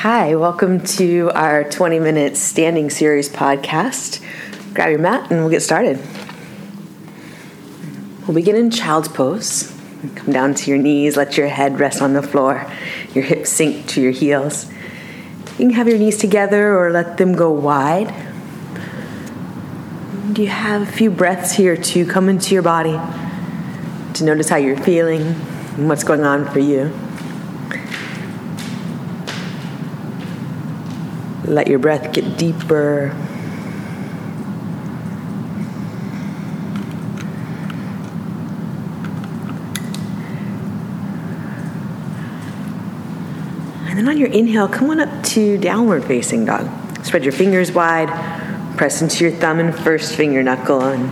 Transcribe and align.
Hi, 0.00 0.34
welcome 0.36 0.84
to 0.84 1.30
our 1.34 1.64
20 1.64 2.00
minute 2.00 2.36
standing 2.36 2.90
series 2.90 3.30
podcast. 3.30 4.22
Grab 4.74 4.90
your 4.90 4.98
mat 4.98 5.30
and 5.30 5.40
we'll 5.40 5.48
get 5.48 5.62
started. 5.62 5.98
We'll 8.20 8.34
begin 8.34 8.56
in 8.56 8.70
child's 8.70 9.08
pose. 9.08 9.74
Come 10.16 10.34
down 10.34 10.52
to 10.52 10.70
your 10.70 10.78
knees, 10.78 11.16
let 11.16 11.38
your 11.38 11.48
head 11.48 11.80
rest 11.80 12.02
on 12.02 12.12
the 12.12 12.22
floor, 12.22 12.70
your 13.14 13.24
hips 13.24 13.48
sink 13.48 13.86
to 13.88 14.02
your 14.02 14.12
heels. 14.12 14.70
You 15.52 15.66
can 15.66 15.70
have 15.70 15.88
your 15.88 15.96
knees 15.96 16.18
together 16.18 16.78
or 16.78 16.90
let 16.90 17.16
them 17.16 17.32
go 17.34 17.50
wide. 17.50 18.08
Do 20.34 20.42
you 20.42 20.48
have 20.48 20.82
a 20.82 20.86
few 20.86 21.10
breaths 21.10 21.52
here 21.52 21.74
to 21.74 22.04
come 22.04 22.28
into 22.28 22.52
your 22.52 22.62
body, 22.62 23.00
to 24.12 24.24
notice 24.24 24.50
how 24.50 24.56
you're 24.56 24.76
feeling 24.76 25.22
and 25.22 25.88
what's 25.88 26.04
going 26.04 26.22
on 26.22 26.44
for 26.52 26.58
you? 26.58 26.92
Let 31.46 31.68
your 31.68 31.78
breath 31.78 32.12
get 32.12 32.36
deeper. 32.36 33.14
And 43.86 43.96
then 43.96 44.08
on 44.08 44.18
your 44.18 44.28
inhale, 44.28 44.66
come 44.68 44.90
on 44.90 44.98
up 44.98 45.24
to 45.28 45.56
downward 45.56 46.04
facing 46.04 46.44
dog. 46.44 46.68
Spread 47.04 47.22
your 47.22 47.32
fingers 47.32 47.70
wide, 47.70 48.08
press 48.76 49.00
into 49.00 49.24
your 49.24 49.32
thumb 49.32 49.60
and 49.60 49.72
first 49.72 50.16
finger 50.16 50.42
knuckle 50.42 50.80
on 50.80 51.06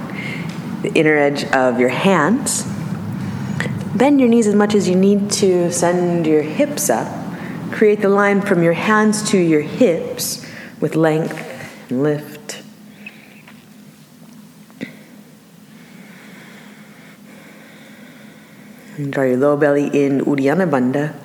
the 0.83 0.93
inner 0.95 1.17
edge 1.17 1.45
of 1.53 1.79
your 1.79 1.89
hands. 1.89 2.65
Bend 3.95 4.21
your 4.21 4.29
knees 4.29 4.49
as 4.49 4.57
much 4.57 4.75
as 4.75 4.89
you 4.89 4.97
need 4.97 5.31
to, 5.31 5.73
send 5.73 6.27
your 6.27 6.43
hips 6.43 6.91
up. 6.91 7.24
Create 7.75 8.03
the 8.03 8.09
line 8.09 8.41
from 8.41 8.63
your 8.63 8.73
hands 8.73 9.29
to 9.31 9.37
your 9.37 9.61
hips 9.61 10.47
with 10.81 10.95
length 10.95 11.91
and 11.91 12.05
lift. 12.05 12.63
And 18.97 19.13
draw 19.13 19.25
your 19.25 19.39
low 19.39 19.57
belly 19.57 19.89
in 19.89 20.21
Uddiyana 20.21 20.71
Bandha. 20.71 21.17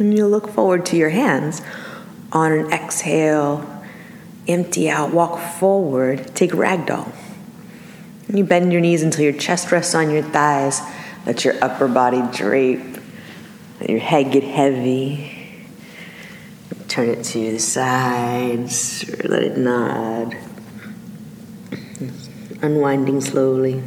And 0.00 0.12
you'll 0.12 0.28
look 0.28 0.48
forward 0.48 0.84
to 0.86 0.96
your 0.96 1.10
hands. 1.10 1.62
On 2.32 2.50
an 2.50 2.72
exhale, 2.72 3.73
empty 4.48 4.90
out, 4.90 5.12
walk 5.12 5.38
forward, 5.58 6.34
take 6.34 6.50
ragdoll. 6.52 7.12
You 8.32 8.44
bend 8.44 8.72
your 8.72 8.80
knees 8.80 9.02
until 9.02 9.24
your 9.24 9.32
chest 9.32 9.70
rests 9.70 9.94
on 9.94 10.10
your 10.10 10.22
thighs. 10.22 10.80
Let 11.26 11.44
your 11.44 11.54
upper 11.62 11.88
body 11.88 12.22
drape. 12.32 12.98
Let 13.80 13.90
your 13.90 14.00
head 14.00 14.32
get 14.32 14.44
heavy. 14.44 15.30
Turn 16.88 17.08
it 17.08 17.24
to 17.24 17.52
the 17.52 17.58
sides, 17.58 19.04
or 19.08 19.28
let 19.28 19.42
it 19.42 19.56
nod. 19.56 20.36
Unwinding 22.62 23.20
slowly. 23.20 23.82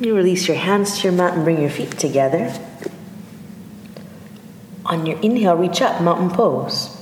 You 0.00 0.14
release 0.14 0.46
your 0.46 0.56
hands 0.56 0.98
to 0.98 1.08
your 1.08 1.12
mat 1.12 1.34
and 1.34 1.44
bring 1.44 1.60
your 1.60 1.70
feet 1.70 1.98
together. 1.98 2.54
On 4.88 5.04
your 5.04 5.18
inhale, 5.20 5.54
reach 5.54 5.82
up, 5.82 6.00
mountain 6.00 6.30
pose. 6.30 6.96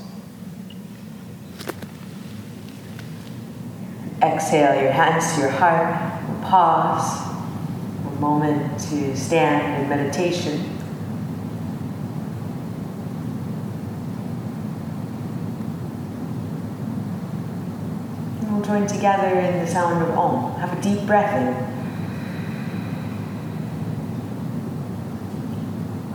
Exhale 4.21 4.83
your 4.83 4.91
hands 4.91 5.35
to 5.35 5.43
your 5.43 5.51
heart. 5.51 5.95
Pause. 6.43 7.29
A 8.09 8.21
moment 8.21 8.81
to 8.91 9.17
stand 9.17 9.85
in 9.85 9.89
meditation. 9.89 10.55
And 18.41 18.53
we'll 18.53 18.65
join 18.65 18.89
together 18.89 19.29
in 19.39 19.65
the 19.65 19.67
sound 19.71 20.03
of 20.03 20.19
Om. 20.19 20.59
Have 20.59 20.77
a 20.77 20.83
deep 20.83 21.07
breath 21.07 21.37
in. 21.41 21.55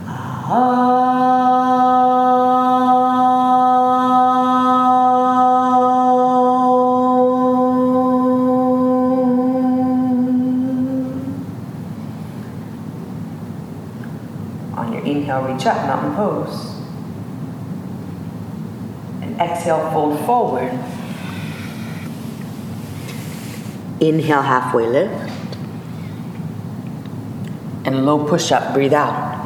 Ah. 0.04 1.51
On 14.74 14.90
your 14.90 15.04
inhale, 15.04 15.42
reach 15.42 15.66
up, 15.66 15.76
mountain 15.86 16.14
pose. 16.14 16.76
And 19.20 19.38
exhale, 19.38 19.90
fold 19.92 20.18
forward. 20.24 20.72
Inhale, 24.00 24.42
halfway 24.42 24.86
lift. 24.86 25.32
And 27.84 28.06
low 28.06 28.26
push 28.26 28.50
up, 28.50 28.72
breathe 28.72 28.94
out. 28.94 29.40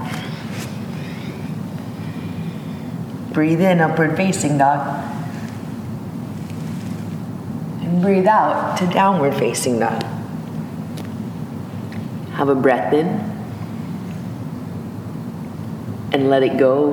Breathe 3.32 3.60
in, 3.60 3.80
upward 3.80 4.16
facing 4.16 4.58
dog. 4.58 5.04
And 7.82 8.00
breathe 8.00 8.26
out 8.28 8.78
to 8.78 8.86
downward 8.86 9.34
facing 9.34 9.80
dog. 9.80 10.02
Have 12.34 12.48
a 12.48 12.54
breath 12.54 12.92
in 12.92 13.35
and 16.16 16.30
let 16.30 16.42
it 16.42 16.56
go. 16.56 16.92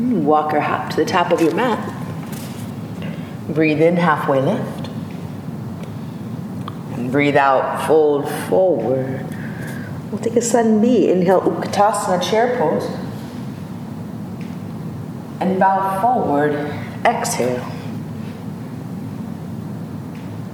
Walk 0.00 0.52
or 0.52 0.60
hop 0.60 0.90
to 0.90 0.96
the 0.96 1.04
top 1.04 1.30
of 1.30 1.40
your 1.40 1.54
mat. 1.54 1.78
Breathe 3.48 3.80
in, 3.80 3.96
halfway 3.96 4.40
lift. 4.40 4.88
And 6.94 7.12
breathe 7.12 7.36
out, 7.36 7.86
fold 7.86 8.28
forward. 8.48 9.24
We'll 10.10 10.20
take 10.20 10.34
a 10.34 10.42
sun 10.42 10.80
B. 10.80 11.08
Inhale, 11.08 11.42
Utkatasana 11.42 12.28
chair 12.28 12.58
pose. 12.58 12.84
And 15.40 15.60
bow 15.60 16.00
forward. 16.00 16.54
Exhale. 17.04 17.64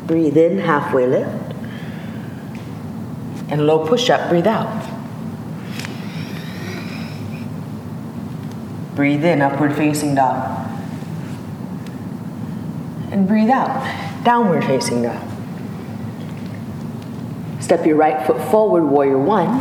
Breathe 0.06 0.36
in, 0.36 0.58
halfway 0.58 1.06
lift. 1.06 1.54
And 3.48 3.66
low 3.66 3.86
push 3.86 4.10
up, 4.10 4.28
breathe 4.28 4.46
out. 4.46 4.85
Breathe 8.96 9.24
in, 9.24 9.40
upward 9.42 9.76
facing 9.76 10.16
dog. 10.16 10.68
And 13.12 13.28
breathe 13.28 13.50
out, 13.50 14.24
downward 14.24 14.64
facing 14.64 15.02
dog. 15.02 15.22
Step 17.60 17.86
your 17.86 17.96
right 17.96 18.26
foot 18.26 18.40
forward, 18.50 18.84
warrior 18.84 19.18
one. 19.18 19.60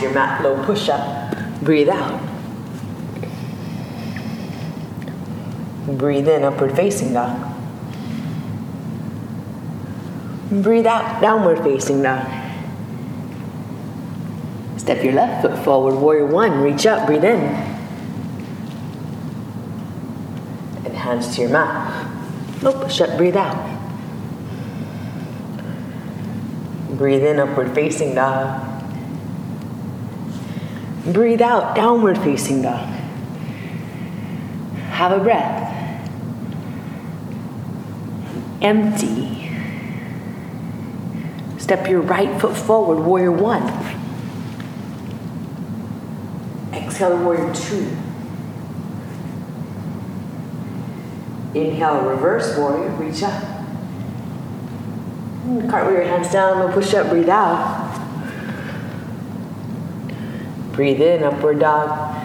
To 0.00 0.06
your 0.06 0.14
mat, 0.14 0.42
low 0.42 0.64
push 0.64 0.88
up. 0.88 1.36
Breathe 1.62 1.90
out. 1.90 2.20
Breathe 5.86 6.26
in, 6.26 6.42
upward 6.42 6.74
facing 6.74 7.12
dog. 7.12 7.38
Breathe 10.50 10.86
out, 10.86 11.20
downward 11.20 11.58
facing 11.62 12.02
dog. 12.02 12.39
Step 14.90 15.04
your 15.04 15.12
left 15.12 15.42
foot 15.42 15.56
forward, 15.64 15.94
warrior 15.94 16.26
one. 16.26 16.62
Reach 16.62 16.84
up, 16.84 17.06
breathe 17.06 17.22
in. 17.22 17.38
And 20.84 20.96
hands 20.96 21.36
to 21.36 21.42
your 21.42 21.50
mat. 21.50 22.10
Low 22.60 22.88
shut, 22.88 23.16
breathe 23.16 23.36
out. 23.36 23.78
Breathe 26.98 27.22
in, 27.22 27.38
upward 27.38 27.72
facing 27.72 28.16
dog. 28.16 28.68
Breathe 31.12 31.40
out, 31.40 31.76
downward 31.76 32.18
facing 32.18 32.62
dog. 32.62 32.88
Have 34.90 35.12
a 35.12 35.20
breath. 35.22 35.68
Empty. 38.60 39.52
Step 41.58 41.88
your 41.88 42.00
right 42.00 42.40
foot 42.40 42.56
forward, 42.56 43.04
warrior 43.04 43.30
one. 43.30 43.99
Exhale, 47.00 47.24
warrior 47.24 47.54
two. 47.54 47.96
Inhale, 51.58 52.02
reverse 52.02 52.58
warrior, 52.58 52.90
reach 52.90 53.22
up. 53.22 53.32
Hmm, 55.42 55.66
cartwheel 55.70 55.94
your 55.94 56.02
hands 56.02 56.30
down, 56.30 56.58
low 56.58 56.70
push 56.70 56.92
up, 56.92 57.08
breathe 57.08 57.30
out. 57.30 57.88
Breathe 60.72 61.00
in, 61.00 61.22
upward 61.22 61.60
dog. 61.60 62.16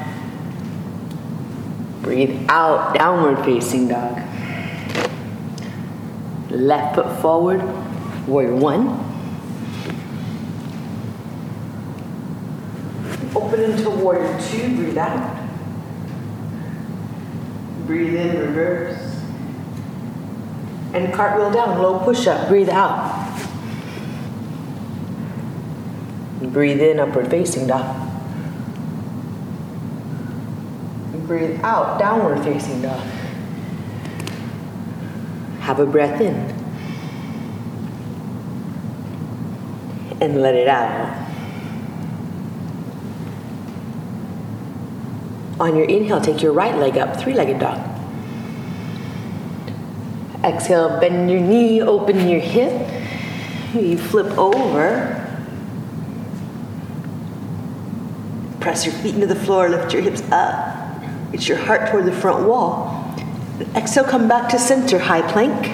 Breathe 2.01 2.45
out, 2.49 2.95
downward 2.95 3.45
facing 3.45 3.87
dog. 3.87 4.21
Left 6.49 6.95
foot 6.95 7.21
forward, 7.21 7.61
warrior 8.27 8.57
one. 8.57 9.05
Open 13.33 13.54
into 13.65 13.89
warrior 13.89 14.39
two, 14.41 14.75
breathe 14.75 14.97
out. 14.97 15.49
Breathe 17.85 18.15
in, 18.15 18.39
reverse. 18.39 19.21
And 20.93 21.13
cartwheel 21.13 21.51
down, 21.51 21.81
low 21.81 21.99
push 21.99 22.27
up, 22.27 22.47
breathe 22.47 22.69
out. 22.69 23.23
Breathe 26.41 26.81
in, 26.81 26.99
upward 26.99 27.29
facing 27.29 27.67
dog. 27.67 28.03
Breathe 31.27 31.59
out, 31.63 31.99
downward 31.99 32.43
facing 32.43 32.81
dog. 32.83 33.01
Have 35.61 35.79
a 35.79 35.85
breath 35.85 36.21
in. 36.21 36.35
And 40.21 40.41
let 40.41 40.55
it 40.55 40.67
out. 40.67 41.24
On 45.65 45.75
your 45.75 45.85
inhale, 45.85 46.21
take 46.21 46.43
your 46.43 46.53
right 46.53 46.77
leg 46.77 46.95
up, 46.95 47.19
three 47.19 47.33
legged 47.33 47.59
dog. 47.59 47.79
Exhale, 50.43 50.99
bend 50.99 51.31
your 51.31 51.39
knee, 51.39 51.81
open 51.81 52.29
your 52.29 52.39
hip. 52.39 52.87
You 53.73 53.97
flip 53.97 54.37
over. 54.37 55.27
Press 58.59 58.85
your 58.85 58.93
feet 58.93 59.15
into 59.15 59.25
the 59.25 59.35
floor, 59.35 59.67
lift 59.67 59.91
your 59.91 60.03
hips 60.03 60.21
up. 60.31 61.01
Reach 61.31 61.47
your 61.47 61.57
heart 61.57 61.89
toward 61.89 62.05
the 62.05 62.11
front 62.11 62.47
wall. 62.47 63.03
Exhale, 63.75 64.03
come 64.03 64.27
back 64.27 64.47
to 64.49 64.59
center, 64.59 64.99
high 64.99 65.23
plank. 65.31 65.65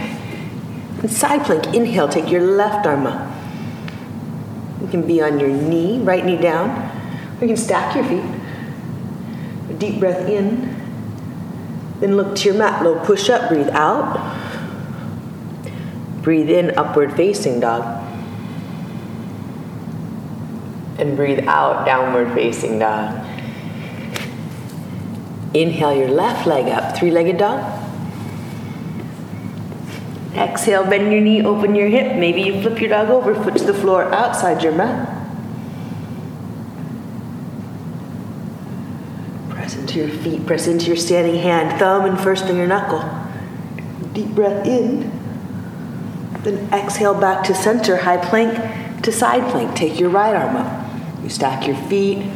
And 1.01 1.11
side 1.11 1.43
plank, 1.45 1.75
inhale, 1.75 2.07
take 2.07 2.31
your 2.31 2.43
left 2.43 2.87
arm 2.87 3.07
up. 3.07 3.29
You 4.79 4.87
can 4.87 5.05
be 5.05 5.21
on 5.21 5.37
your 5.37 5.49
knee, 5.49 5.99
right 5.99 6.23
knee 6.23 6.37
down, 6.37 6.69
or 6.69 7.41
you 7.41 7.47
can 7.47 7.57
stack 7.57 7.93
your 7.93 8.05
feet. 8.05 8.40
Deep 9.81 9.99
breath 9.99 10.29
in. 10.29 10.75
Then 12.01 12.15
look 12.15 12.35
to 12.35 12.49
your 12.49 12.53
mat, 12.53 12.83
low 12.83 13.03
push 13.03 13.31
up, 13.31 13.49
breathe 13.49 13.69
out. 13.69 14.13
Breathe 16.21 16.51
in, 16.51 16.77
upward 16.77 17.13
facing 17.13 17.61
dog. 17.61 17.81
And 20.99 21.17
breathe 21.17 21.47
out, 21.47 21.83
downward 21.87 22.31
facing 22.35 22.77
dog. 22.77 23.25
Inhale 25.55 25.95
your 25.95 26.09
left 26.09 26.45
leg 26.45 26.67
up, 26.67 26.95
three 26.95 27.09
legged 27.09 27.39
dog. 27.39 27.59
Exhale, 30.35 30.85
bend 30.85 31.11
your 31.11 31.21
knee, 31.21 31.43
open 31.43 31.73
your 31.73 31.87
hip. 31.87 32.17
Maybe 32.17 32.43
you 32.43 32.61
flip 32.61 32.79
your 32.79 32.91
dog 32.91 33.09
over, 33.09 33.33
foot 33.33 33.57
to 33.57 33.63
the 33.63 33.73
floor 33.73 34.13
outside 34.13 34.61
your 34.61 34.73
mat. 34.73 35.10
Press 39.71 39.79
into 39.79 39.99
your 39.99 40.09
feet, 40.09 40.45
press 40.45 40.67
into 40.67 40.87
your 40.87 40.97
standing 40.97 41.35
hand, 41.35 41.79
thumb 41.79 42.03
and 42.03 42.19
first 42.19 42.45
finger 42.45 42.67
knuckle. 42.67 43.01
Deep 44.11 44.27
breath 44.35 44.65
in. 44.67 45.09
Then 46.43 46.67
exhale 46.73 47.13
back 47.13 47.45
to 47.45 47.55
center, 47.55 47.95
high 47.95 48.17
plank 48.17 49.01
to 49.03 49.13
side 49.13 49.49
plank. 49.49 49.73
Take 49.73 49.97
your 49.97 50.09
right 50.09 50.35
arm 50.35 50.57
up. 50.57 51.23
You 51.23 51.29
stack 51.29 51.67
your 51.67 51.77
feet 51.87 52.29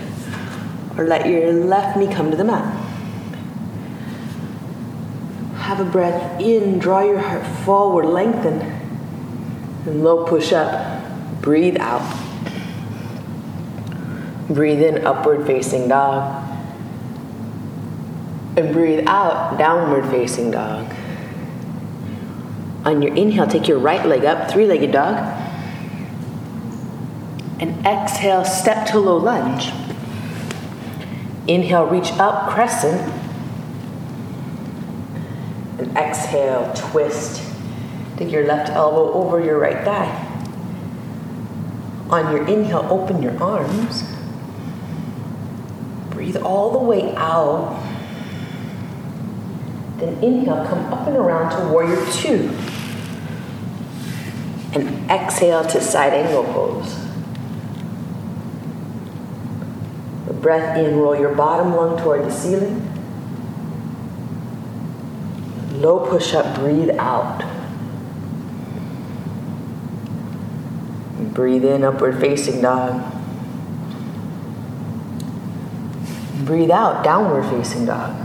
or 0.98 1.04
let 1.04 1.28
your 1.28 1.52
left 1.52 1.98
knee 1.98 2.08
come 2.08 2.32
to 2.32 2.38
the 2.38 2.46
mat. 2.46 2.64
Have 5.58 5.82
a 5.82 5.86
breath 5.86 6.40
in, 6.40 6.80
draw 6.80 7.02
your 7.02 7.20
heart 7.20 7.46
forward, 7.66 8.06
lengthen. 8.06 8.62
And 9.86 10.06
low 10.06 10.26
push 10.26 10.54
up. 10.54 11.04
Breathe 11.42 11.76
out. 11.82 12.18
Breathe 14.48 14.82
in, 14.82 15.06
upward 15.06 15.46
facing 15.46 15.90
dog. 15.90 16.45
And 18.58 18.72
breathe 18.72 19.06
out, 19.08 19.58
downward 19.58 20.10
facing 20.10 20.52
dog. 20.52 20.94
On 22.86 23.02
your 23.02 23.14
inhale, 23.16 23.48
take 23.48 23.68
your 23.68 23.80
right 23.80 24.06
leg 24.06 24.24
up, 24.24 24.50
three 24.50 24.66
legged 24.66 24.92
dog. 24.92 25.16
And 27.60 27.86
exhale, 27.86 28.46
step 28.46 28.88
to 28.92 29.00
low 29.00 29.18
lunge. 29.18 29.72
Inhale, 31.48 31.88
reach 31.88 32.12
up, 32.14 32.50
crescent. 32.52 33.02
And 35.80 35.98
exhale, 35.98 36.72
twist. 36.76 37.44
Take 38.18 38.32
your 38.32 38.46
left 38.46 38.72
elbow 38.72 39.12
over 39.14 39.44
your 39.44 39.60
right 39.60 39.84
thigh. 39.84 40.22
On 42.10 42.32
your 42.32 42.48
inhale, 42.48 42.88
open 42.90 43.22
your 43.22 43.42
arms. 43.42 44.04
Breathe 46.12 46.38
all 46.38 46.72
the 46.72 46.80
way 46.80 47.14
out. 47.16 47.82
Then 49.98 50.22
inhale, 50.22 50.66
come 50.66 50.94
up 50.94 51.08
and 51.08 51.16
around 51.16 51.58
to 51.58 51.72
warrior 51.72 52.06
two. 52.12 52.52
And 54.74 55.10
exhale 55.10 55.64
to 55.64 55.80
side 55.80 56.14
angle 56.14 56.44
pose. 56.44 57.00
The 60.28 60.34
breath 60.34 60.78
in, 60.78 60.98
roll 60.98 61.18
your 61.18 61.34
bottom 61.34 61.74
lung 61.76 61.98
toward 61.98 62.26
the 62.26 62.32
ceiling. 62.32 62.82
Low 65.76 66.06
push 66.10 66.34
up, 66.34 66.56
breathe 66.56 66.90
out. 66.98 67.44
Breathe 71.34 71.64
in, 71.64 71.84
upward 71.84 72.20
facing 72.20 72.62
dog. 72.62 73.02
Breathe 76.46 76.72
out, 76.72 77.04
downward 77.04 77.44
facing 77.50 77.86
dog. 77.86 78.25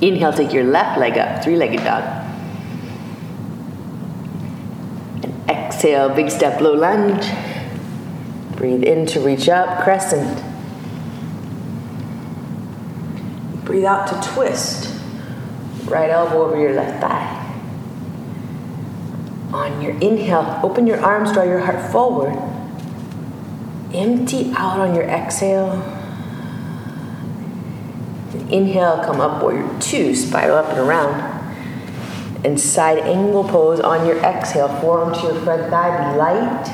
Inhale, 0.00 0.32
take 0.32 0.52
your 0.52 0.64
left 0.64 0.98
leg 0.98 1.16
up, 1.16 1.42
three 1.42 1.56
legged 1.56 1.82
dog. 1.82 2.04
And 5.22 5.50
exhale, 5.50 6.14
big 6.14 6.30
step, 6.30 6.60
low 6.60 6.74
lunge. 6.74 7.26
Breathe 8.56 8.84
in 8.84 9.06
to 9.06 9.20
reach 9.20 9.48
up, 9.48 9.82
crescent. 9.82 10.42
Breathe 13.64 13.84
out 13.84 14.06
to 14.08 14.30
twist. 14.30 14.94
Right 15.86 16.10
elbow 16.10 16.44
over 16.44 16.60
your 16.60 16.74
left 16.74 17.00
thigh. 17.00 17.42
On 19.52 19.80
your 19.80 19.92
inhale, 20.00 20.60
open 20.62 20.86
your 20.86 21.00
arms, 21.00 21.32
draw 21.32 21.44
your 21.44 21.60
heart 21.60 21.90
forward. 21.90 22.36
Empty 23.94 24.52
out 24.56 24.78
on 24.78 24.94
your 24.94 25.04
exhale. 25.04 25.95
Inhale, 28.50 29.02
come 29.04 29.20
up, 29.20 29.42
warrior 29.42 29.68
two, 29.80 30.14
spiral 30.14 30.58
up 30.58 30.70
and 30.70 30.78
around. 30.78 31.34
And 32.44 32.60
side 32.60 32.98
angle 32.98 33.42
pose 33.42 33.80
on 33.80 34.06
your 34.06 34.18
exhale, 34.18 34.68
forearm 34.80 35.14
to 35.14 35.20
your 35.22 35.42
front 35.42 35.68
thigh, 35.68 36.12
be 36.12 36.18
light. 36.18 36.70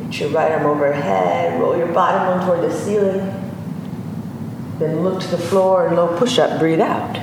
Reach 0.00 0.20
your 0.20 0.28
right 0.30 0.52
arm 0.52 0.66
overhead, 0.66 1.58
roll 1.58 1.78
your 1.78 1.86
bottom 1.86 2.38
one 2.38 2.46
toward 2.46 2.70
the 2.70 2.74
ceiling. 2.76 3.20
Then 4.78 5.02
look 5.02 5.22
to 5.22 5.28
the 5.28 5.38
floor 5.38 5.86
and 5.86 5.96
low 5.96 6.18
push 6.18 6.38
up, 6.38 6.58
breathe 6.58 6.80
out. 6.80 7.18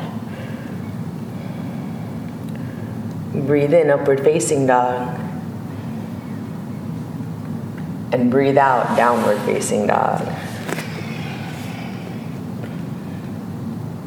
Breathe 3.34 3.74
in, 3.74 3.92
upward 3.92 4.22
facing 4.24 4.66
dog. 4.66 5.20
And 8.12 8.32
breathe 8.32 8.58
out, 8.58 8.98
downward 8.98 9.40
facing 9.42 9.86
dog. 9.86 10.28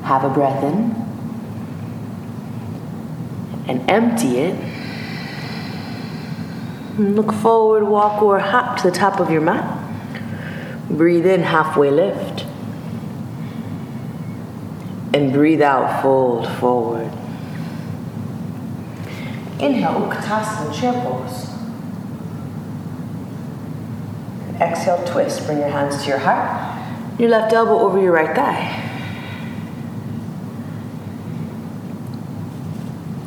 Have 0.05 0.25
a 0.25 0.31
breath 0.31 0.63
in 0.65 0.95
and 3.69 3.91
empty 3.91 4.39
it. 4.39 4.55
And 6.99 7.17
look 7.17 7.33
forward, 7.33 7.85
walk, 7.85 8.23
or 8.23 8.39
hop 8.39 8.79
to 8.79 8.91
the 8.91 8.97
top 8.97 9.21
of 9.21 9.31
your 9.31 9.41
mat. 9.41 9.79
Breathe 10.89 11.27
in, 11.27 11.43
halfway 11.43 11.91
lift 11.91 12.47
and 15.15 15.33
breathe 15.33 15.61
out, 15.61 16.03
fold 16.03 16.49
forward. 16.59 17.11
Inhale, 19.61 20.09
Utkatasana, 20.09 20.75
chair 20.75 20.93
pose. 20.93 21.49
Exhale, 24.61 25.05
twist. 25.07 25.47
Bring 25.47 25.59
your 25.59 25.69
hands 25.69 26.03
to 26.03 26.09
your 26.09 26.19
heart. 26.19 27.21
Your 27.21 27.29
left 27.29 27.53
elbow 27.53 27.79
over 27.79 28.01
your 28.01 28.13
right 28.13 28.35
thigh. 28.35 28.82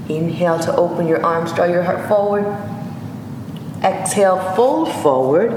Inhale 0.07 0.59
to 0.59 0.75
open 0.75 1.07
your 1.07 1.25
arms, 1.25 1.51
draw 1.53 1.65
your 1.65 1.83
heart 1.83 2.07
forward. 2.07 2.45
exhale, 3.83 4.53
fold 4.55 4.91
forward. 4.91 5.51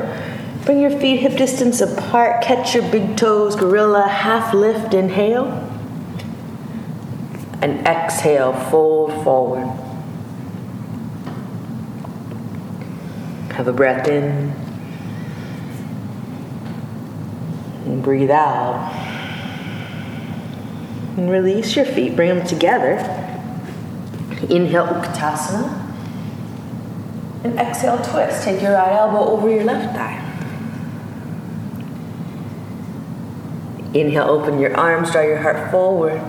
Bring 0.65 0.81
your 0.81 0.91
feet 0.91 1.21
hip 1.21 1.37
distance 1.37 1.81
apart. 1.81 2.43
Catch 2.43 2.75
your 2.75 2.83
big 2.91 3.17
toes, 3.17 3.57
gorilla, 3.57 4.07
half 4.07 4.53
lift, 4.53 4.93
inhale. 4.93 5.47
And 7.63 7.87
exhale, 7.87 8.53
fold 8.53 9.13
forward. 9.25 9.67
Have 13.53 13.67
a 13.67 13.73
breath 13.73 14.07
in. 14.09 14.53
And 17.87 18.03
breathe 18.03 18.31
out. 18.31 18.93
And 21.17 21.31
release 21.31 21.75
your 21.75 21.87
feet, 21.87 22.15
bring 22.15 22.29
them 22.29 22.47
together. 22.47 23.28
Inhale, 24.43 24.87
Utkatasana. 24.87 25.87
And 27.45 27.59
exhale, 27.59 27.99
twist. 27.99 28.45
Take 28.45 28.63
your 28.63 28.73
right 28.73 28.93
elbow 28.93 29.31
over 29.31 29.49
your 29.49 29.65
left 29.65 29.95
thigh. 29.95 30.25
Inhale, 33.95 34.29
open 34.29 34.59
your 34.59 34.77
arms, 34.77 35.11
draw 35.13 35.23
your 35.23 35.39
heart 35.39 35.71
forward. 35.71 36.21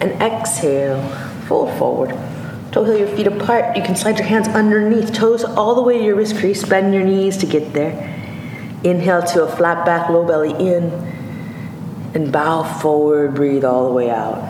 And 0.00 0.12
exhale, 0.20 1.02
fold 1.46 1.76
forward. 1.78 2.10
Toe 2.72 2.84
heel 2.84 2.98
your 2.98 3.08
feet 3.08 3.26
apart. 3.26 3.76
You 3.76 3.82
can 3.82 3.96
slide 3.96 4.18
your 4.18 4.26
hands 4.26 4.48
underneath, 4.48 5.12
toes 5.12 5.44
all 5.44 5.74
the 5.74 5.82
way 5.82 5.98
to 5.98 6.04
your 6.04 6.16
wrist 6.16 6.36
crease. 6.36 6.64
Bend 6.68 6.92
your 6.92 7.04
knees 7.04 7.36
to 7.38 7.46
get 7.46 7.72
there. 7.72 7.92
Inhale 8.82 9.22
to 9.22 9.44
a 9.44 9.56
flat 9.56 9.86
back, 9.86 10.10
low 10.10 10.26
belly 10.26 10.50
in. 10.50 10.90
And 12.14 12.32
bow 12.32 12.64
forward, 12.64 13.34
breathe 13.34 13.64
all 13.64 13.86
the 13.86 13.92
way 13.92 14.10
out. 14.10 14.42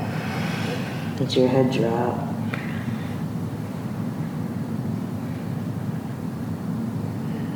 Let 1.20 1.36
your 1.36 1.46
head 1.46 1.72
drop. 1.72 2.18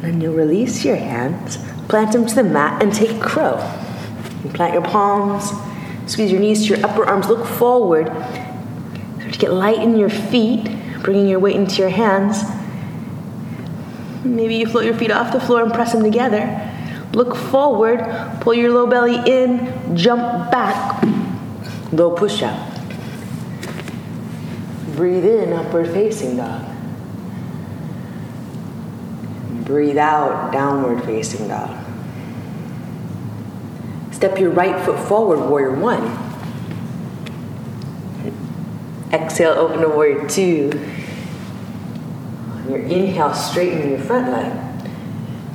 And 0.04 0.22
you'll 0.22 0.34
release 0.34 0.84
your 0.84 0.94
hands, 0.94 1.58
plant 1.88 2.12
them 2.12 2.24
to 2.24 2.34
the 2.36 2.44
mat, 2.44 2.80
and 2.80 2.94
take 2.94 3.20
crow. 3.20 3.56
You 4.44 4.50
plant 4.50 4.74
your 4.74 4.82
palms, 4.82 5.50
squeeze 6.06 6.30
your 6.30 6.40
knees 6.40 6.66
to 6.66 6.76
your 6.76 6.86
upper 6.86 7.04
arms, 7.04 7.28
look 7.28 7.44
forward. 7.44 8.06
Start 8.06 9.32
to 9.32 9.38
get 9.38 9.52
light 9.52 9.78
in 9.78 9.98
your 9.98 10.08
feet, 10.08 10.64
bringing 11.02 11.26
your 11.26 11.40
weight 11.40 11.56
into 11.56 11.82
your 11.82 11.90
hands. 11.90 12.44
Maybe 14.24 14.54
you 14.54 14.66
float 14.66 14.84
your 14.84 14.94
feet 14.94 15.10
off 15.10 15.32
the 15.32 15.40
floor 15.40 15.64
and 15.64 15.72
press 15.72 15.92
them 15.92 16.04
together. 16.04 16.64
Look 17.12 17.34
forward, 17.34 17.98
pull 18.40 18.54
your 18.54 18.70
low 18.70 18.86
belly 18.86 19.16
in, 19.26 19.96
jump 19.96 20.52
back, 20.52 21.02
low 21.92 22.12
push 22.12 22.42
up. 22.42 22.77
Breathe 24.98 25.26
in, 25.26 25.52
upward 25.52 25.86
facing 25.90 26.38
dog. 26.38 26.66
Breathe 29.64 29.96
out, 29.96 30.50
downward 30.52 31.04
facing 31.04 31.46
dog. 31.46 31.70
Step 34.10 34.40
your 34.40 34.50
right 34.50 34.84
foot 34.84 34.98
forward, 35.06 35.48
warrior 35.48 35.70
one. 35.70 36.02
Exhale, 39.12 39.52
open 39.52 39.82
to 39.82 39.88
warrior 39.88 40.28
two. 40.28 40.72
On 42.54 42.68
your 42.68 42.80
inhale, 42.80 43.32
straighten 43.34 43.90
your 43.90 44.00
front 44.00 44.32
leg. 44.32 44.52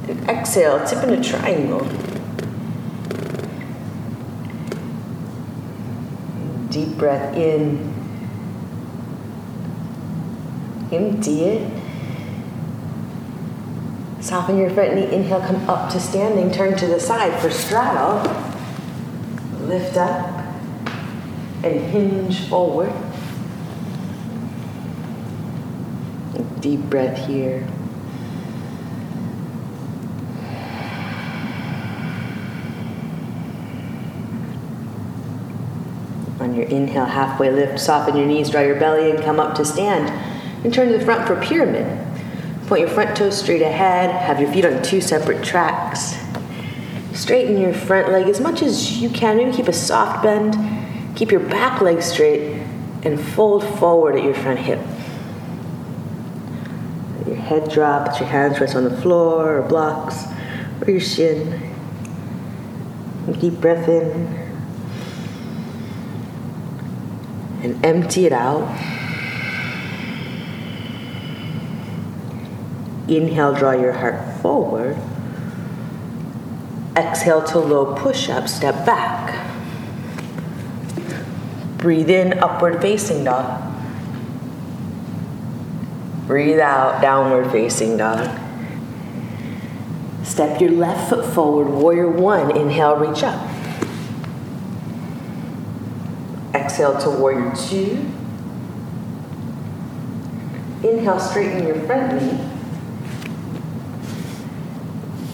And 0.07 0.29
exhale, 0.29 0.87
tip 0.87 1.03
in 1.03 1.09
a 1.09 1.21
triangle. 1.21 1.81
Deep 6.69 6.97
breath 6.97 7.35
in. 7.35 7.92
Empty 10.93 11.43
it. 11.45 11.83
Soften 14.21 14.57
your 14.57 14.69
front 14.69 14.93
knee. 14.93 15.11
Inhale, 15.11 15.41
come 15.41 15.67
up 15.67 15.91
to 15.91 15.99
standing. 15.99 16.51
Turn 16.51 16.77
to 16.77 16.85
the 16.85 16.99
side 16.99 17.41
for 17.41 17.49
straddle. 17.49 18.21
Lift 19.67 19.97
up 19.97 20.45
and 21.63 21.79
hinge 21.81 22.47
forward. 22.47 22.93
Deep 26.59 26.79
breath 26.81 27.27
here. 27.27 27.67
On 36.39 36.53
your 36.53 36.65
inhale, 36.67 37.05
halfway 37.05 37.51
lift, 37.51 37.79
soften 37.79 38.15
your 38.15 38.25
knees, 38.25 38.49
draw 38.49 38.61
your 38.61 38.79
belly, 38.79 39.09
and 39.11 39.21
come 39.21 39.39
up 39.39 39.55
to 39.55 39.65
stand. 39.65 40.07
And 40.63 40.73
turn 40.73 40.91
to 40.91 40.97
the 40.97 41.03
front 41.03 41.27
for 41.27 41.35
pyramid. 41.41 41.85
Point 42.67 42.81
your 42.81 42.89
front 42.89 43.17
toes 43.17 43.37
straight 43.37 43.61
ahead. 43.61 44.09
Have 44.09 44.39
your 44.39 44.51
feet 44.51 44.65
on 44.65 44.81
two 44.81 45.01
separate 45.01 45.43
tracks. 45.43 46.15
Straighten 47.13 47.59
your 47.59 47.73
front 47.73 48.11
leg 48.11 48.27
as 48.27 48.39
much 48.39 48.61
as 48.61 49.01
you 49.01 49.09
can. 49.09 49.37
Maybe 49.37 49.51
keep 49.51 49.67
a 49.67 49.73
soft 49.73 50.23
bend. 50.23 50.55
Keep 51.15 51.31
your 51.31 51.41
back 51.41 51.81
leg 51.81 52.01
straight 52.01 52.61
and 53.03 53.19
fold 53.19 53.63
forward 53.77 54.15
at 54.15 54.23
your 54.23 54.33
front 54.33 54.59
hip. 54.59 54.79
Let 57.17 57.27
your 57.27 57.35
head 57.35 57.69
drop, 57.69 58.07
let 58.07 58.19
your 58.19 58.29
hands 58.29 58.59
rest 58.59 58.75
on 58.75 58.85
the 58.85 58.97
floor 59.01 59.59
or 59.59 59.61
blocks 59.61 60.23
or 60.81 60.89
your 60.89 61.01
shin. 61.01 61.71
Deep 63.39 63.59
breath 63.59 63.87
in. 63.87 64.41
And 67.61 67.85
empty 67.85 68.25
it 68.25 68.33
out. 68.33 68.67
Inhale, 73.07 73.53
draw 73.53 73.71
your 73.71 73.93
heart 73.93 74.41
forward. 74.41 74.97
Exhale 76.95 77.43
to 77.43 77.59
low 77.59 77.95
push 77.95 78.29
up, 78.29 78.47
step 78.47 78.85
back. 78.85 79.45
Breathe 81.77 82.09
in, 82.09 82.39
upward 82.39 82.81
facing 82.81 83.23
dog. 83.25 83.61
Breathe 86.27 86.59
out, 86.59 87.01
downward 87.01 87.51
facing 87.51 87.97
dog. 87.97 88.39
Step 90.23 90.61
your 90.61 90.71
left 90.71 91.09
foot 91.09 91.25
forward, 91.33 91.69
warrior 91.69 92.09
one. 92.09 92.55
Inhale, 92.55 92.95
reach 92.95 93.23
up. 93.23 93.49
Exhale 96.55 96.97
to 96.99 97.09
warrior 97.09 97.53
two. 97.55 98.09
Inhale, 100.83 101.19
straighten 101.19 101.67
your 101.67 101.79
front 101.81 102.21
knee. 102.21 102.52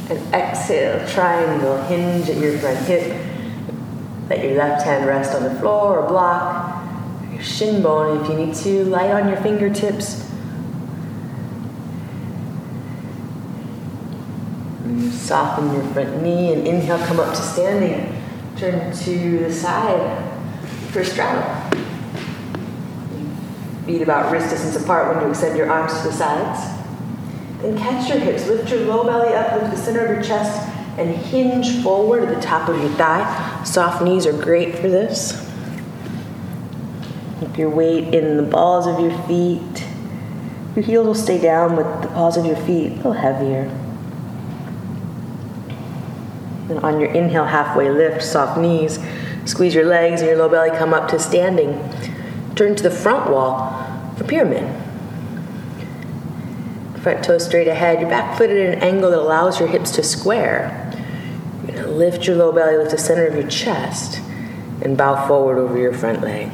And 0.09 0.33
exhale, 0.33 1.07
triangle, 1.07 1.81
hinge 1.83 2.29
at 2.29 2.37
your 2.37 2.57
front 2.57 2.79
hip. 2.87 3.15
Let 4.27 4.43
your 4.43 4.57
left 4.57 4.83
hand 4.83 5.05
rest 5.05 5.35
on 5.35 5.43
the 5.43 5.53
floor 5.59 5.99
or 5.99 6.07
block. 6.07 6.83
Your 7.31 7.43
shin 7.43 7.83
bone 7.83 8.21
if 8.21 8.29
you 8.29 8.45
need 8.45 8.55
to. 8.55 8.85
Light 8.85 9.11
on 9.11 9.27
your 9.27 9.37
fingertips. 9.37 10.25
Soften 15.11 15.73
your 15.73 15.83
front 15.93 16.23
knee 16.23 16.53
and 16.53 16.67
inhale, 16.67 16.97
come 17.05 17.19
up 17.19 17.35
to 17.35 17.41
standing. 17.41 18.15
Turn 18.57 18.91
to 18.91 19.39
the 19.39 19.53
side 19.53 20.41
for 20.89 21.03
straddle. 21.03 21.79
Feet 23.85 24.01
about 24.01 24.31
wrist 24.31 24.49
distance 24.49 24.75
apart 24.75 25.13
when 25.13 25.23
you 25.23 25.29
extend 25.29 25.55
your 25.55 25.69
arms 25.69 25.95
to 26.01 26.07
the 26.07 26.13
sides. 26.13 26.78
Then 27.61 27.77
catch 27.77 28.09
your 28.09 28.19
hips, 28.19 28.47
lift 28.47 28.69
your 28.69 28.81
low 28.81 29.03
belly 29.03 29.33
up, 29.33 29.61
lift 29.61 29.71
the 29.71 29.77
center 29.77 30.05
of 30.05 30.15
your 30.15 30.23
chest, 30.23 30.67
and 30.97 31.09
hinge 31.15 31.83
forward 31.83 32.23
at 32.23 32.35
the 32.35 32.41
top 32.41 32.69
of 32.69 32.79
your 32.79 32.89
thigh. 32.91 33.63
Soft 33.63 34.01
knees 34.01 34.25
are 34.25 34.33
great 34.33 34.75
for 34.75 34.87
this. 34.87 35.45
Keep 37.39 37.57
your 37.57 37.69
weight 37.69 38.13
in 38.13 38.37
the 38.37 38.43
balls 38.43 38.87
of 38.87 38.99
your 38.99 39.17
feet. 39.23 39.85
Your 40.75 40.85
heels 40.85 41.07
will 41.07 41.15
stay 41.15 41.39
down 41.39 41.75
with 41.75 42.01
the 42.01 42.07
balls 42.09 42.37
of 42.37 42.45
your 42.45 42.55
feet 42.55 42.91
a 42.91 42.95
little 42.95 43.13
heavier. 43.13 43.63
And 46.69 46.79
on 46.79 46.99
your 46.99 47.11
inhale, 47.11 47.45
halfway 47.45 47.89
lift, 47.89 48.23
soft 48.23 48.59
knees. 48.59 48.99
Squeeze 49.45 49.73
your 49.73 49.85
legs 49.85 50.21
and 50.21 50.29
your 50.29 50.37
low 50.37 50.49
belly 50.49 50.69
come 50.77 50.93
up 50.93 51.09
to 51.09 51.19
standing. 51.19 51.77
Turn 52.55 52.75
to 52.75 52.83
the 52.83 52.91
front 52.91 53.31
wall 53.31 54.13
for 54.17 54.23
pyramid. 54.25 54.63
Front 57.01 57.23
toes 57.23 57.45
straight 57.45 57.69
ahead. 57.69 58.01
Your 58.01 58.09
back 58.09 58.37
foot 58.37 58.49
at 58.49 58.57
an 58.57 58.79
angle 58.83 59.11
that 59.11 59.19
allows 59.19 59.57
your 59.57 59.69
hips 59.69 59.91
to 59.91 60.03
square. 60.03 60.91
You're 61.65 61.75
going 61.75 61.83
to 61.83 61.91
lift 61.91 62.27
your 62.27 62.35
low 62.35 62.51
belly, 62.51 62.75
lift 62.77 62.91
the 62.91 62.97
center 62.97 63.25
of 63.25 63.35
your 63.35 63.47
chest, 63.47 64.19
and 64.81 64.97
bow 64.97 65.25
forward 65.25 65.57
over 65.57 65.77
your 65.77 65.93
front 65.93 66.21
leg. 66.21 66.51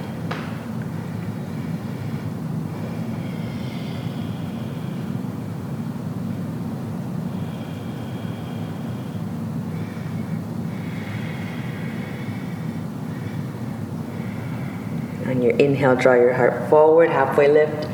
On 15.26 15.42
your 15.42 15.56
inhale, 15.58 15.96
draw 15.96 16.14
your 16.14 16.34
heart 16.34 16.70
forward, 16.70 17.10
halfway 17.10 17.48
lift. 17.48 17.88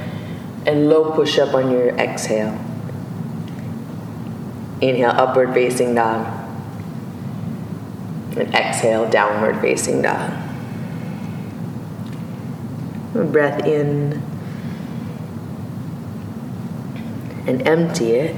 And 0.65 0.89
low 0.89 1.11
push 1.11 1.39
up 1.39 1.53
on 1.53 1.71
your 1.71 1.89
exhale. 1.89 2.53
Inhale, 4.81 5.11
upward 5.11 5.53
facing 5.53 5.95
dog. 5.95 6.27
And 8.37 8.53
exhale, 8.53 9.09
downward 9.09 9.59
facing 9.61 10.01
dog. 10.01 10.31
Breath 13.13 13.65
in 13.65 14.21
and 17.47 17.67
empty 17.67 18.11
it. 18.11 18.35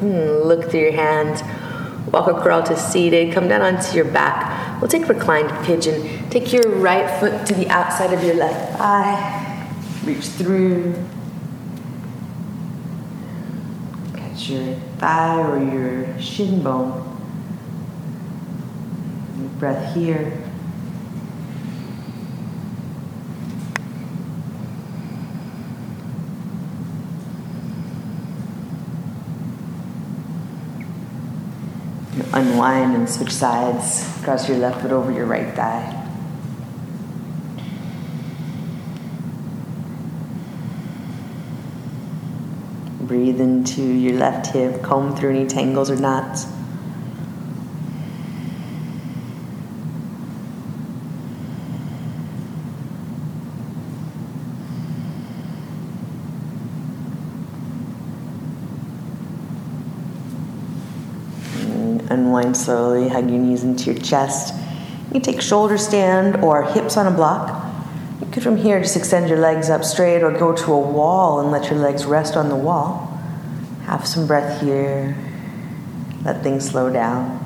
Hmm, 0.00 0.46
look 0.46 0.70
through 0.70 0.80
your 0.80 0.92
hands. 0.92 1.42
Walk 2.12 2.28
or 2.28 2.40
crawl 2.40 2.62
to 2.62 2.76
seated. 2.76 3.32
Come 3.32 3.48
down 3.48 3.62
onto 3.62 3.96
your 3.96 4.04
back. 4.04 4.80
We'll 4.80 4.88
take 4.88 5.08
reclined 5.08 5.50
pigeon. 5.66 6.27
Take 6.38 6.52
your 6.52 6.68
right 6.76 7.18
foot 7.18 7.44
to 7.46 7.54
the 7.54 7.68
outside 7.68 8.12
of 8.12 8.22
your 8.22 8.36
left 8.36 8.78
thigh. 8.78 9.68
Reach 10.04 10.24
through. 10.24 10.94
Catch 14.14 14.50
your 14.50 14.76
thigh 14.98 15.42
or 15.42 15.60
your 15.60 16.20
shin 16.20 16.62
bone. 16.62 17.16
Breath 19.58 19.96
here. 19.96 20.44
unwind 32.32 32.94
and 32.94 33.10
switch 33.10 33.32
sides. 33.32 34.06
Cross 34.22 34.48
your 34.48 34.58
left 34.58 34.82
foot 34.82 34.92
over 34.92 35.10
your 35.10 35.26
right 35.26 35.52
thigh. 35.56 35.97
Breathe 43.08 43.40
into 43.40 43.80
your 43.80 44.18
left 44.18 44.48
hip, 44.48 44.82
comb 44.82 45.16
through 45.16 45.30
any 45.30 45.46
tangles 45.46 45.90
or 45.90 45.96
knots. 45.96 46.44
Unwind 62.10 62.54
slowly, 62.54 63.08
hug 63.08 63.30
your 63.30 63.38
knees 63.38 63.64
into 63.64 63.90
your 63.90 64.02
chest. 64.02 64.52
You 65.14 65.20
take 65.20 65.40
shoulder 65.40 65.78
stand 65.78 66.44
or 66.44 66.62
hips 66.62 66.98
on 66.98 67.06
a 67.06 67.10
block. 67.10 67.57
Could 68.38 68.44
from 68.44 68.56
here 68.56 68.80
just 68.80 68.96
extend 68.96 69.28
your 69.28 69.40
legs 69.40 69.68
up 69.68 69.82
straight 69.82 70.22
or 70.22 70.30
go 70.30 70.54
to 70.54 70.72
a 70.72 70.78
wall 70.78 71.40
and 71.40 71.50
let 71.50 71.70
your 71.70 71.80
legs 71.80 72.06
rest 72.06 72.36
on 72.36 72.48
the 72.48 72.54
wall. 72.54 73.20
Have 73.86 74.06
some 74.06 74.28
breath 74.28 74.62
here. 74.62 75.16
Let 76.24 76.44
things 76.44 76.70
slow 76.70 76.88
down. 76.88 77.37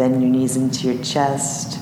Bend 0.00 0.22
your 0.22 0.30
knees 0.30 0.56
into 0.56 0.90
your 0.90 1.04
chest. 1.04 1.78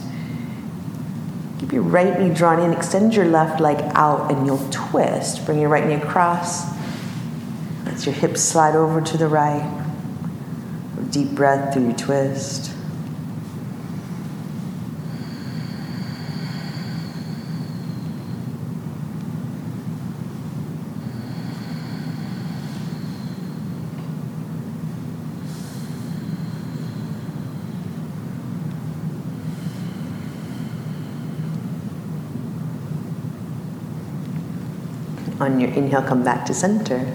Keep 1.61 1.73
your 1.73 1.83
right 1.83 2.19
knee 2.19 2.35
drawn 2.35 2.59
in, 2.59 2.73
extend 2.73 3.15
your 3.15 3.27
left 3.27 3.61
leg 3.61 3.79
out, 3.95 4.33
and 4.33 4.45
you'll 4.45 4.69
twist. 4.73 5.47
Bring 5.47 5.61
your 5.61 5.69
right 5.69 5.87
knee 5.87 5.95
across. 5.95 6.65
Let 7.85 8.05
your 8.05 8.17
hips 8.17 8.41
slide 8.41 8.75
over 8.75 9.01
to 9.01 9.17
the 9.17 9.29
right. 9.29 9.63
Deep 11.13 11.31
breath 11.31 11.73
through 11.73 11.85
your 11.85 11.97
twist. 11.97 12.73
On 35.41 35.61
your 35.61 35.71
inhale, 35.71 36.03
come 36.03 36.25
back 36.25 36.47
to 36.47 36.55
center. 36.55 37.15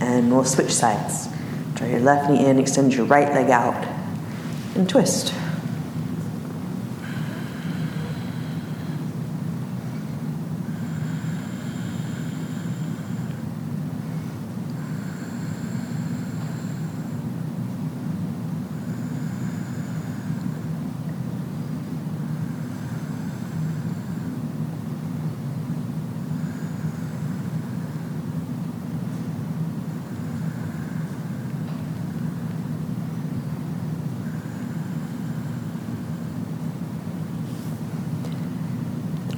And 0.00 0.30
we'll 0.30 0.44
switch 0.44 0.72
sides. 0.72 1.28
Draw 1.74 1.86
your 1.86 2.00
left 2.00 2.30
knee 2.30 2.46
in, 2.46 2.58
extend 2.58 2.94
your 2.94 3.06
right 3.06 3.32
leg 3.32 3.50
out, 3.50 3.82
and 4.74 4.88
twist. 4.88 5.32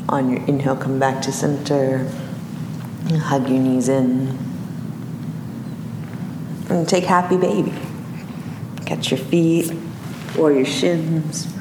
On 0.08 0.30
your 0.30 0.42
inhale, 0.46 0.76
come 0.76 0.98
back 0.98 1.20
to 1.22 1.32
center. 1.32 2.10
Hug 3.10 3.48
your 3.48 3.58
knees 3.58 3.88
in. 3.88 4.38
And 6.70 6.88
take 6.88 7.04
happy 7.04 7.36
baby. 7.36 7.74
Catch 8.86 9.10
your 9.10 9.20
feet 9.20 9.70
or 10.38 10.50
your 10.50 10.64
shins. 10.64 11.52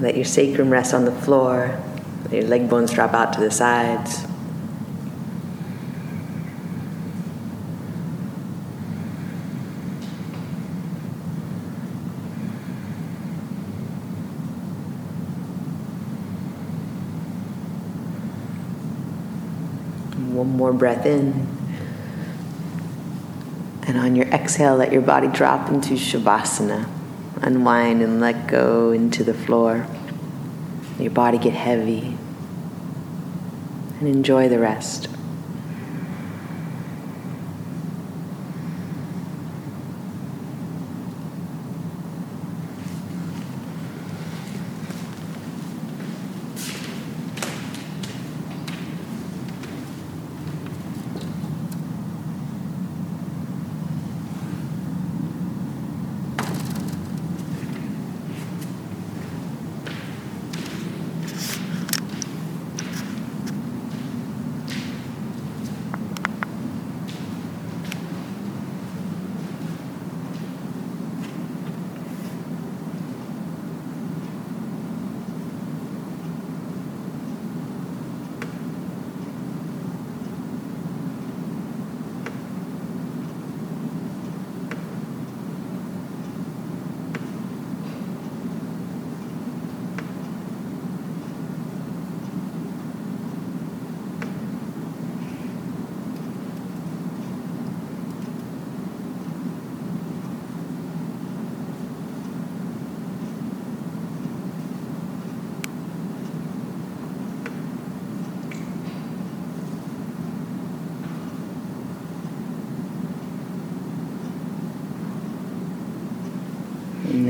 Let 0.00 0.16
your 0.16 0.26
sacrum 0.26 0.70
rest 0.70 0.92
on 0.92 1.06
the 1.06 1.12
floor. 1.12 1.80
Let 2.24 2.32
your 2.32 2.42
leg 2.42 2.68
bones 2.68 2.92
drop 2.92 3.14
out 3.14 3.32
to 3.34 3.40
the 3.40 3.50
sides. 3.50 4.26
One 20.34 20.56
more 20.56 20.72
breath 20.72 21.06
in. 21.06 21.46
And 23.86 23.96
on 23.96 24.16
your 24.16 24.26
exhale, 24.26 24.74
let 24.74 24.90
your 24.90 25.02
body 25.02 25.28
drop 25.28 25.68
into 25.68 25.94
Shavasana. 25.94 26.88
Unwind 27.40 28.02
and 28.02 28.20
let 28.20 28.48
go 28.48 28.90
into 28.90 29.22
the 29.22 29.34
floor. 29.34 29.86
Your 30.98 31.12
body 31.12 31.38
get 31.38 31.52
heavy. 31.52 32.18
And 34.00 34.08
enjoy 34.08 34.48
the 34.48 34.58
rest. 34.58 35.08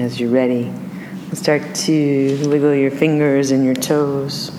As 0.05 0.21
you're 0.21 0.31
ready, 0.31 0.71
start 1.33 1.75
to 1.75 2.49
wiggle 2.49 2.75
your 2.75 2.91
fingers 2.91 3.51
and 3.51 3.65
your 3.65 3.75
toes. 3.75 4.51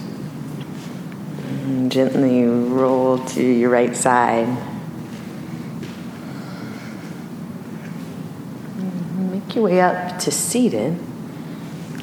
And 1.66 1.92
gently 1.92 2.44
roll 2.44 3.20
to 3.20 3.44
your 3.44 3.70
right 3.70 3.96
side. 3.96 4.48
Make 9.32 9.54
your 9.54 9.64
way 9.66 9.82
up 9.82 10.18
to 10.20 10.32
seated. 10.32 11.00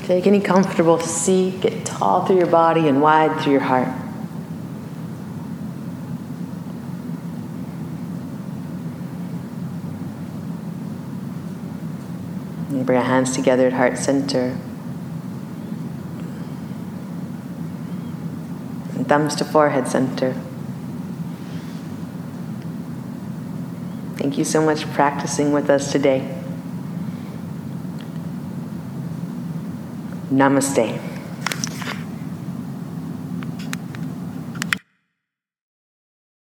Take 0.04 0.28
any 0.28 0.40
comfortable 0.40 1.00
seat, 1.00 1.62
get 1.62 1.84
tall 1.84 2.24
through 2.24 2.38
your 2.38 2.46
body 2.46 2.86
and 2.86 3.02
wide 3.02 3.40
through 3.40 3.52
your 3.52 3.62
heart. 3.62 3.88
Bring 12.84 12.98
your 12.98 13.06
hands 13.06 13.34
together 13.34 13.66
at 13.66 13.72
heart 13.74 13.96
center. 13.98 14.58
And 18.94 19.08
thumbs 19.08 19.36
to 19.36 19.44
forehead 19.44 19.88
center. 19.88 20.34
Thank 24.16 24.38
you 24.38 24.44
so 24.44 24.64
much 24.64 24.84
for 24.84 24.92
practicing 24.92 25.52
with 25.52 25.68
us 25.68 25.92
today. 25.92 26.38
Namaste. 30.30 31.11